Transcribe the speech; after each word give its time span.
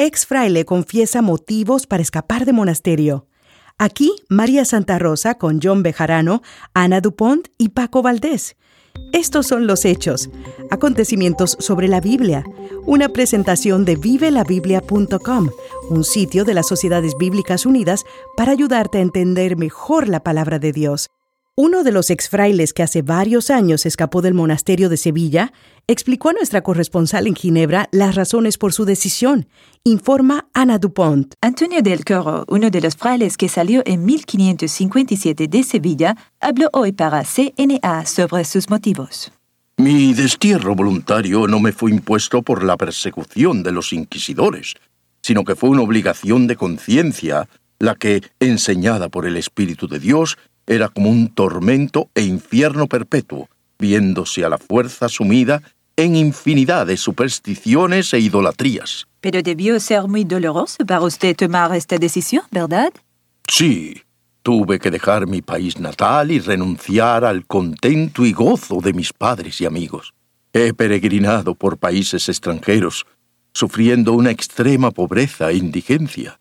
ex 0.00 0.24
fraile 0.24 0.64
confiesa 0.64 1.20
motivos 1.20 1.86
para 1.86 2.02
escapar 2.02 2.46
de 2.46 2.54
monasterio. 2.54 3.26
Aquí, 3.76 4.12
María 4.30 4.64
Santa 4.64 4.98
Rosa 4.98 5.34
con 5.34 5.60
John 5.62 5.82
Bejarano, 5.82 6.42
Ana 6.72 7.02
Dupont 7.02 7.48
y 7.58 7.70
Paco 7.70 8.00
Valdés. 8.00 8.56
Estos 9.12 9.46
son 9.46 9.66
los 9.66 9.84
hechos, 9.84 10.30
acontecimientos 10.70 11.56
sobre 11.60 11.86
la 11.86 12.00
Biblia, 12.00 12.44
una 12.86 13.10
presentación 13.10 13.84
de 13.84 13.96
vivelabiblia.com, 13.96 15.50
un 15.90 16.04
sitio 16.04 16.44
de 16.44 16.54
las 16.54 16.66
Sociedades 16.66 17.14
Bíblicas 17.18 17.66
Unidas 17.66 18.04
para 18.36 18.52
ayudarte 18.52 18.98
a 18.98 19.02
entender 19.02 19.56
mejor 19.56 20.08
la 20.08 20.22
palabra 20.22 20.58
de 20.58 20.72
Dios. 20.72 21.08
Uno 21.62 21.84
de 21.84 21.92
los 21.92 22.08
exfrailes 22.08 22.72
que 22.72 22.82
hace 22.82 23.02
varios 23.02 23.50
años 23.50 23.84
escapó 23.84 24.22
del 24.22 24.32
monasterio 24.32 24.88
de 24.88 24.96
Sevilla 24.96 25.52
explicó 25.88 26.30
a 26.30 26.32
nuestra 26.32 26.62
corresponsal 26.62 27.26
en 27.26 27.34
Ginebra 27.34 27.86
las 27.92 28.14
razones 28.14 28.56
por 28.56 28.72
su 28.72 28.86
decisión. 28.86 29.46
Informa 29.84 30.48
Ana 30.54 30.78
Dupont. 30.78 31.34
Antonio 31.42 31.82
del 31.82 32.02
Coro, 32.06 32.46
uno 32.48 32.70
de 32.70 32.80
los 32.80 32.96
frailes 32.96 33.36
que 33.36 33.50
salió 33.50 33.82
en 33.84 34.06
1557 34.06 35.48
de 35.48 35.62
Sevilla, 35.62 36.16
habló 36.40 36.70
hoy 36.72 36.92
para 36.92 37.24
CNA 37.24 38.06
sobre 38.06 38.46
sus 38.46 38.70
motivos. 38.70 39.30
Mi 39.76 40.14
destierro 40.14 40.74
voluntario 40.74 41.46
no 41.46 41.60
me 41.60 41.72
fue 41.72 41.90
impuesto 41.90 42.40
por 42.40 42.64
la 42.64 42.78
persecución 42.78 43.62
de 43.62 43.72
los 43.72 43.92
inquisidores, 43.92 44.76
sino 45.20 45.44
que 45.44 45.56
fue 45.56 45.68
una 45.68 45.82
obligación 45.82 46.46
de 46.46 46.56
conciencia 46.56 47.50
la 47.80 47.96
que, 47.96 48.22
enseñada 48.38 49.08
por 49.08 49.26
el 49.26 49.36
Espíritu 49.36 49.88
de 49.88 49.98
Dios, 49.98 50.38
era 50.70 50.88
como 50.88 51.10
un 51.10 51.34
tormento 51.34 52.10
e 52.14 52.22
infierno 52.22 52.86
perpetuo, 52.86 53.48
viéndose 53.76 54.44
a 54.44 54.48
la 54.48 54.56
fuerza 54.56 55.08
sumida 55.08 55.60
en 55.96 56.14
infinidad 56.14 56.86
de 56.86 56.96
supersticiones 56.96 58.14
e 58.14 58.20
idolatrías. 58.20 59.08
Pero 59.20 59.42
debió 59.42 59.80
ser 59.80 60.06
muy 60.06 60.22
doloroso 60.22 60.86
para 60.86 61.00
usted 61.00 61.34
tomar 61.34 61.74
esta 61.74 61.98
decisión, 61.98 62.44
¿verdad? 62.52 62.92
Sí, 63.48 64.00
tuve 64.44 64.78
que 64.78 64.92
dejar 64.92 65.26
mi 65.26 65.42
país 65.42 65.80
natal 65.80 66.30
y 66.30 66.38
renunciar 66.38 67.24
al 67.24 67.46
contento 67.46 68.24
y 68.24 68.32
gozo 68.32 68.80
de 68.80 68.92
mis 68.92 69.12
padres 69.12 69.60
y 69.60 69.66
amigos. 69.66 70.14
He 70.52 70.72
peregrinado 70.72 71.56
por 71.56 71.78
países 71.78 72.28
extranjeros, 72.28 73.06
sufriendo 73.52 74.12
una 74.12 74.30
extrema 74.30 74.92
pobreza 74.92 75.50
e 75.50 75.56
indigencia. 75.56 76.38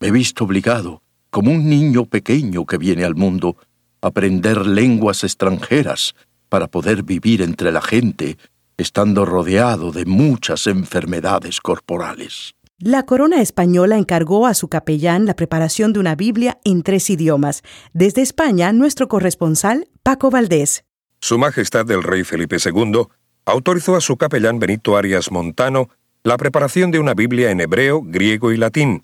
Me 0.00 0.08
he 0.08 0.10
visto 0.10 0.42
obligado 0.42 1.02
como 1.30 1.50
un 1.50 1.68
niño 1.68 2.04
pequeño 2.04 2.66
que 2.66 2.78
viene 2.78 3.04
al 3.04 3.14
mundo, 3.14 3.56
aprender 4.02 4.66
lenguas 4.66 5.24
extranjeras 5.24 6.14
para 6.48 6.68
poder 6.68 7.02
vivir 7.02 7.42
entre 7.42 7.72
la 7.72 7.80
gente, 7.80 8.36
estando 8.76 9.24
rodeado 9.24 9.92
de 9.92 10.04
muchas 10.04 10.66
enfermedades 10.66 11.60
corporales. 11.60 12.54
La 12.78 13.04
corona 13.04 13.42
española 13.42 13.98
encargó 13.98 14.46
a 14.46 14.54
su 14.54 14.68
capellán 14.68 15.26
la 15.26 15.36
preparación 15.36 15.92
de 15.92 16.00
una 16.00 16.14
Biblia 16.14 16.58
en 16.64 16.82
tres 16.82 17.10
idiomas. 17.10 17.62
Desde 17.92 18.22
España, 18.22 18.72
nuestro 18.72 19.06
corresponsal, 19.06 19.88
Paco 20.02 20.30
Valdés. 20.30 20.84
Su 21.20 21.38
Majestad 21.38 21.90
el 21.90 22.02
Rey 22.02 22.24
Felipe 22.24 22.56
II 22.64 23.02
autorizó 23.44 23.96
a 23.96 24.00
su 24.00 24.16
capellán 24.16 24.58
Benito 24.58 24.96
Arias 24.96 25.30
Montano 25.30 25.90
la 26.24 26.38
preparación 26.38 26.90
de 26.90 26.98
una 26.98 27.12
Biblia 27.12 27.50
en 27.50 27.60
hebreo, 27.60 28.02
griego 28.02 28.50
y 28.50 28.56
latín, 28.56 29.02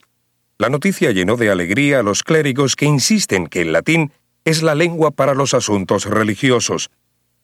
la 0.59 0.71
noticia 0.71 1.11
llenó 1.11 1.37
de 1.37 1.51
alegría 1.51 2.01
a 2.01 2.03
los 2.03 2.23
clérigos 2.23 2.77
que 2.77 2.87
insisten 2.87 3.47
que 3.47 3.63
el 3.63 3.73
latín 3.73 4.13
es 4.45 4.63
la 4.63 4.75
lengua 4.75 5.11
para 5.11 5.35
los 5.35 5.55
asuntos 5.55 6.07
religiosos. 6.07 6.91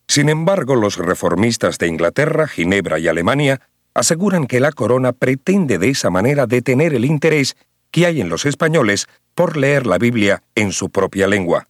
Sin 0.08 0.28
embargo, 0.28 0.76
los 0.76 0.96
reformistas 0.96 1.78
de 1.78 1.88
Inglaterra, 1.88 2.46
Ginebra 2.48 2.98
y 2.98 3.08
Alemania 3.08 3.60
aseguran 3.94 4.46
que 4.46 4.60
la 4.60 4.72
corona 4.72 5.12
pretende 5.12 5.78
de 5.78 5.90
esa 5.90 6.10
manera 6.10 6.46
detener 6.46 6.94
el 6.94 7.04
interés 7.04 7.56
que 7.90 8.06
hay 8.06 8.20
en 8.20 8.28
los 8.28 8.46
españoles 8.46 9.06
por 9.34 9.56
leer 9.56 9.86
la 9.86 9.98
Biblia 9.98 10.42
en 10.54 10.72
su 10.72 10.90
propia 10.90 11.28
lengua. 11.28 11.68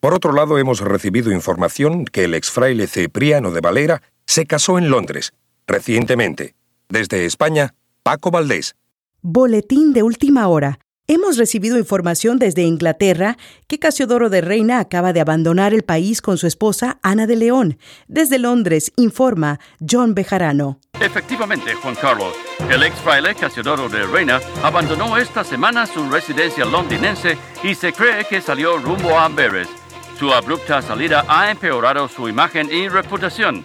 Por 0.00 0.14
otro 0.14 0.32
lado, 0.32 0.58
hemos 0.58 0.80
recibido 0.80 1.32
información 1.32 2.04
que 2.04 2.24
el 2.24 2.34
exfraile 2.34 2.86
Cipriano 2.86 3.50
de 3.50 3.60
Valera 3.60 4.02
se 4.26 4.46
casó 4.46 4.78
en 4.78 4.90
Londres, 4.90 5.32
recientemente. 5.66 6.54
Desde 6.88 7.26
España, 7.26 7.74
Paco 8.02 8.30
Valdés. 8.30 8.76
Boletín 9.20 9.92
de 9.92 10.04
última 10.04 10.46
hora. 10.48 10.78
Hemos 11.10 11.38
recibido 11.38 11.78
información 11.78 12.38
desde 12.38 12.64
Inglaterra 12.64 13.38
que 13.66 13.78
Casiodoro 13.78 14.28
de 14.28 14.42
Reina 14.42 14.78
acaba 14.78 15.14
de 15.14 15.22
abandonar 15.22 15.72
el 15.72 15.82
país 15.82 16.20
con 16.20 16.36
su 16.36 16.46
esposa 16.46 16.98
Ana 17.02 17.26
de 17.26 17.34
León. 17.34 17.78
Desde 18.08 18.38
Londres, 18.38 18.92
informa 18.96 19.58
John 19.80 20.14
Bejarano. 20.14 20.80
Efectivamente, 21.00 21.72
Juan 21.76 21.94
Carlos, 21.94 22.34
el 22.68 22.82
ex 22.82 22.94
fraile 22.96 23.34
Casiodoro 23.34 23.88
de 23.88 24.06
Reina 24.06 24.38
abandonó 24.62 25.16
esta 25.16 25.44
semana 25.44 25.86
su 25.86 26.10
residencia 26.10 26.66
londinense 26.66 27.38
y 27.62 27.74
se 27.74 27.94
cree 27.94 28.26
que 28.26 28.42
salió 28.42 28.76
rumbo 28.76 29.18
a 29.18 29.24
Amberes. 29.24 29.68
Su 30.18 30.34
abrupta 30.34 30.82
salida 30.82 31.24
ha 31.26 31.50
empeorado 31.50 32.06
su 32.08 32.28
imagen 32.28 32.68
y 32.70 32.86
reputación. 32.90 33.64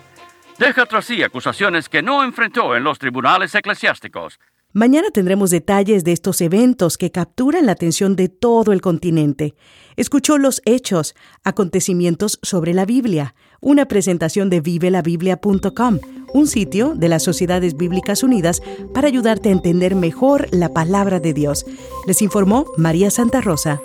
Deja 0.58 0.86
tras 0.86 1.04
sí 1.04 1.22
acusaciones 1.22 1.90
que 1.90 2.02
no 2.02 2.24
enfrentó 2.24 2.74
en 2.74 2.86
los 2.86 3.00
tribunales 3.00 3.54
eclesiásticos. 3.54 4.40
Mañana 4.76 5.12
tendremos 5.12 5.52
detalles 5.52 6.04
de 6.04 6.14
estos 6.14 6.42
eventos 6.42 6.98
que 6.98 7.12
capturan 7.12 7.68
la 7.68 7.74
atención 7.74 8.16
de 8.16 8.28
todo 8.28 8.72
el 8.72 8.82
continente. 8.82 9.54
Escuchó 9.98 10.40
los 10.40 10.64
hechos, 10.66 11.14
acontecimientos 11.44 12.40
sobre 12.42 12.74
la 12.74 12.84
Biblia, 12.84 13.36
una 13.62 13.86
presentación 13.88 14.50
de 14.50 14.62
vivelabiblia.com, 14.62 16.00
un 16.34 16.48
sitio 16.48 16.96
de 16.96 17.08
las 17.08 17.22
Sociedades 17.22 17.78
Bíblicas 17.78 18.24
Unidas 18.24 18.64
para 18.96 19.08
ayudarte 19.08 19.50
a 19.50 19.52
entender 19.52 19.94
mejor 19.94 20.48
la 20.52 20.74
palabra 20.74 21.20
de 21.20 21.34
Dios. 21.34 21.68
Les 22.08 22.24
informó 22.24 22.66
María 22.76 23.12
Santa 23.12 23.42
Rosa. 23.42 23.80